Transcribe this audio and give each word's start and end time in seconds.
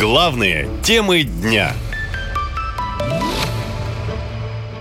Главные 0.00 0.66
темы 0.82 1.24
дня. 1.24 1.74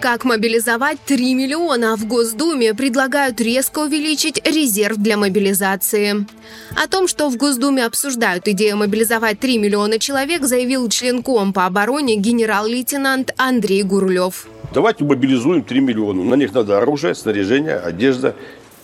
Как 0.00 0.24
мобилизовать 0.24 0.98
3 1.06 1.34
миллиона? 1.34 1.96
В 1.96 2.04
Госдуме 2.04 2.74
предлагают 2.74 3.40
резко 3.40 3.78
увеличить 3.78 4.44
резерв 4.44 4.96
для 4.96 5.16
мобилизации. 5.16 6.26
О 6.74 6.88
том, 6.88 7.06
что 7.06 7.28
в 7.28 7.36
Госдуме 7.36 7.86
обсуждают 7.86 8.48
идею 8.48 8.76
мобилизовать 8.76 9.38
3 9.38 9.58
миллиона 9.58 10.00
человек, 10.00 10.42
заявил 10.42 10.88
член 10.88 11.22
Ком 11.22 11.52
по 11.52 11.64
обороне 11.64 12.16
генерал-лейтенант 12.16 13.34
Андрей 13.36 13.84
Гурлев. 13.84 14.48
Давайте 14.74 15.04
мобилизуем 15.04 15.62
3 15.62 15.78
миллиона. 15.78 16.24
На 16.24 16.34
них 16.34 16.52
надо 16.52 16.78
оружие, 16.78 17.14
снаряжение, 17.14 17.76
одежда, 17.76 18.34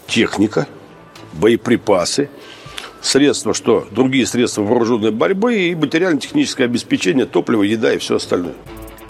техника, 0.07 0.69
боеприпасы, 1.33 2.31
средства, 3.01 3.55
что 3.55 3.87
другие 3.91 4.27
средства 4.27 4.63
вооруженной 4.63 5.11
борьбы 5.11 5.57
и 5.57 5.75
материально-техническое 5.75 6.65
обеспечение, 6.65 7.27
топливо, 7.27 7.63
еда 7.63 7.93
и 7.95 7.99
все 7.99 8.17
остальное. 8.17 8.55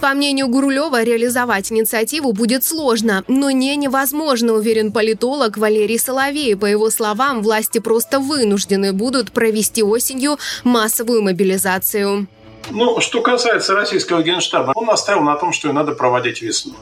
По 0.01 0.15
мнению 0.15 0.47
Гурулева, 0.47 1.03
реализовать 1.03 1.71
инициативу 1.71 2.33
будет 2.33 2.63
сложно, 2.63 3.23
но 3.27 3.51
не 3.51 3.75
невозможно, 3.75 4.53
уверен 4.53 4.91
политолог 4.91 5.57
Валерий 5.57 5.99
Соловей. 5.99 6.55
По 6.55 6.65
его 6.65 6.89
словам, 6.89 7.43
власти 7.43 7.77
просто 7.77 8.19
вынуждены 8.19 8.93
будут 8.93 9.31
провести 9.31 9.83
осенью 9.83 10.39
массовую 10.63 11.21
мобилизацию. 11.21 12.27
Ну, 12.71 12.99
что 12.99 13.21
касается 13.21 13.75
российского 13.75 14.23
генштаба, 14.23 14.71
он 14.73 14.87
настаивал 14.87 15.23
на 15.23 15.35
том, 15.35 15.53
что 15.53 15.67
ее 15.67 15.73
надо 15.75 15.91
проводить 15.91 16.41
весной. 16.41 16.75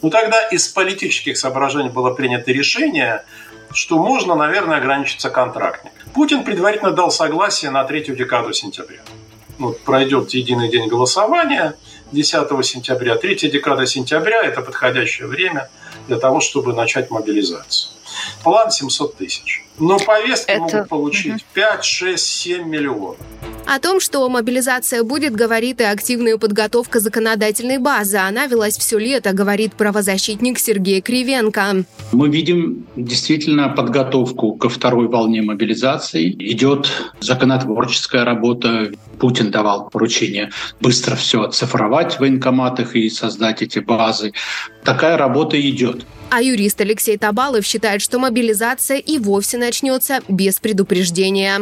Но 0.00 0.08
тогда 0.08 0.42
из 0.48 0.66
политических 0.68 1.36
соображений 1.36 1.90
было 1.90 2.14
принято 2.14 2.52
решение, 2.52 3.22
что 3.74 3.98
можно, 3.98 4.34
наверное, 4.34 4.78
ограничиться 4.78 5.30
контрактником. 5.30 5.98
Путин 6.14 6.44
предварительно 6.44 6.92
дал 6.92 7.10
согласие 7.10 7.70
на 7.70 7.84
третью 7.84 8.16
декаду 8.16 8.52
сентября. 8.52 9.00
Вот 9.58 9.80
пройдет 9.80 10.30
единый 10.30 10.68
день 10.68 10.88
голосования 10.88 11.74
10 12.12 12.66
сентября. 12.66 13.16
Третья 13.16 13.48
декада 13.48 13.86
сентября– 13.86 14.42
это 14.44 14.60
подходящее 14.60 15.28
время 15.28 15.70
для 16.08 16.18
того, 16.18 16.40
чтобы 16.40 16.72
начать 16.72 17.10
мобилизацию. 17.10 17.92
План 18.42 18.70
700 18.70 19.16
тысяч. 19.16 19.64
Но 19.78 19.98
повестки 19.98 20.50
это... 20.50 20.60
могут 20.60 20.88
получить 20.88 21.44
5, 21.54 21.84
6, 21.84 22.24
7 22.24 22.68
миллионов. 22.68 23.16
О 23.66 23.78
том, 23.78 24.00
что 24.00 24.28
мобилизация 24.28 25.02
будет, 25.02 25.34
говорит 25.34 25.80
и 25.80 25.84
активная 25.84 26.36
подготовка 26.36 27.00
законодательной 27.00 27.78
базы. 27.78 28.18
Она 28.18 28.46
велась 28.46 28.76
все 28.76 28.98
лето, 28.98 29.32
говорит 29.32 29.74
правозащитник 29.74 30.58
Сергей 30.58 31.00
Кривенко. 31.00 31.84
Мы 32.12 32.28
видим 32.28 32.86
действительно 32.96 33.68
подготовку 33.68 34.54
ко 34.56 34.68
второй 34.68 35.08
волне 35.08 35.42
мобилизации. 35.42 36.30
Идет 36.52 36.90
законотворческая 37.20 38.24
работа. 38.24 38.90
Путин 39.18 39.50
давал 39.50 39.88
поручение 39.88 40.50
быстро 40.80 41.14
все 41.14 41.42
оцифровать 41.42 42.14
в 42.14 42.20
военкоматах 42.20 42.96
и 42.96 43.08
создать 43.08 43.62
эти 43.62 43.78
базы. 43.78 44.32
Такая 44.84 45.16
работа 45.16 45.60
идет. 45.60 46.04
А 46.30 46.42
юрист 46.42 46.80
Алексей 46.80 47.16
Табалов 47.16 47.64
считает, 47.64 48.02
что 48.02 48.18
мобилизация 48.18 48.96
и 48.98 49.18
вовсе 49.18 49.58
начнется 49.58 50.20
без 50.28 50.58
предупреждения. 50.58 51.60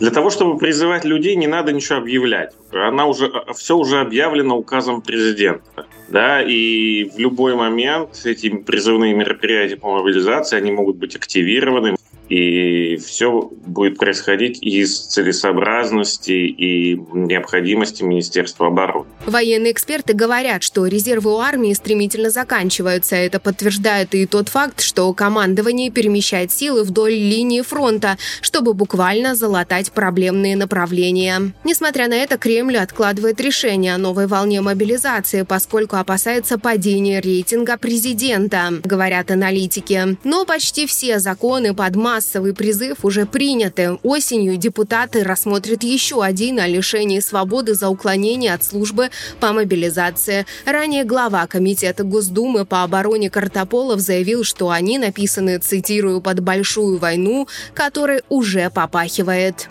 Для 0.00 0.10
того, 0.10 0.30
чтобы 0.30 0.58
призывать 0.58 1.04
людей, 1.04 1.36
не 1.36 1.46
надо 1.46 1.72
ничего 1.72 1.98
объявлять. 1.98 2.54
Она 2.72 3.04
уже, 3.06 3.30
все 3.54 3.76
уже 3.76 4.00
объявлено 4.00 4.56
указом 4.56 5.02
президента. 5.02 5.86
Да, 6.08 6.42
и 6.42 7.04
в 7.04 7.18
любой 7.18 7.54
момент 7.54 8.22
эти 8.24 8.48
призывные 8.48 9.14
мероприятия 9.14 9.76
по 9.76 9.92
мобилизации, 9.98 10.56
они 10.56 10.72
могут 10.72 10.96
быть 10.96 11.14
активированы 11.14 11.96
и 12.30 12.96
все 12.96 13.50
будет 13.66 13.98
происходить 13.98 14.62
из 14.62 14.98
целесообразности 15.06 16.30
и 16.30 16.96
необходимости 17.12 18.02
Министерства 18.02 18.68
обороны. 18.68 19.06
Военные 19.26 19.72
эксперты 19.72 20.14
говорят, 20.14 20.62
что 20.62 20.86
резервы 20.86 21.34
у 21.34 21.38
армии 21.38 21.74
стремительно 21.74 22.30
заканчиваются. 22.30 23.16
Это 23.16 23.40
подтверждает 23.40 24.14
и 24.14 24.26
тот 24.26 24.48
факт, 24.48 24.80
что 24.80 25.12
командование 25.12 25.90
перемещает 25.90 26.52
силы 26.52 26.84
вдоль 26.84 27.14
линии 27.14 27.62
фронта, 27.62 28.16
чтобы 28.40 28.74
буквально 28.74 29.34
залатать 29.34 29.90
проблемные 29.92 30.56
направления. 30.56 31.52
Несмотря 31.64 32.08
на 32.08 32.14
это, 32.14 32.38
Кремль 32.38 32.78
откладывает 32.78 33.40
решение 33.40 33.94
о 33.94 33.98
новой 33.98 34.28
волне 34.28 34.60
мобилизации, 34.60 35.42
поскольку 35.42 35.96
опасается 35.96 36.58
падения 36.58 37.20
рейтинга 37.20 37.76
президента, 37.76 38.70
говорят 38.84 39.32
аналитики. 39.32 40.16
Но 40.22 40.44
почти 40.44 40.86
все 40.86 41.18
законы 41.18 41.74
под 41.74 41.96
массой 41.96 42.19
массовый 42.20 42.52
призыв 42.52 42.98
уже 43.02 43.24
приняты. 43.24 43.98
Осенью 44.02 44.58
депутаты 44.58 45.24
рассмотрят 45.24 45.82
еще 45.82 46.22
один 46.22 46.60
о 46.60 46.66
лишении 46.66 47.18
свободы 47.18 47.74
за 47.74 47.88
уклонение 47.88 48.52
от 48.52 48.62
службы 48.62 49.08
по 49.40 49.54
мобилизации. 49.54 50.44
Ранее 50.66 51.04
глава 51.04 51.46
Комитета 51.46 52.04
Госдумы 52.04 52.66
по 52.66 52.82
обороне 52.82 53.30
Картополов 53.30 54.00
заявил, 54.00 54.44
что 54.44 54.68
они 54.68 54.98
написаны, 54.98 55.58
цитирую, 55.60 56.20
«под 56.20 56.40
большую 56.40 56.98
войну, 56.98 57.48
которая 57.72 58.22
уже 58.28 58.68
попахивает». 58.68 59.68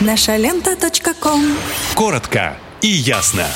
Наша 0.00 0.36
лента. 0.36 0.76
Коротко 1.94 2.56
и 2.80 2.88
ясно. 2.88 3.46